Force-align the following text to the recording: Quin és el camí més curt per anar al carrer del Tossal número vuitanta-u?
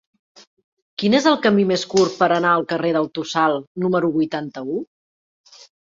Quin 1.01 1.15
és 1.17 1.27
el 1.33 1.37
camí 1.43 1.67
més 1.73 1.85
curt 1.93 2.17
per 2.23 2.31
anar 2.37 2.55
al 2.55 2.67
carrer 2.73 2.95
del 2.99 3.13
Tossal 3.21 3.61
número 3.87 4.13
vuitanta-u? 4.21 4.85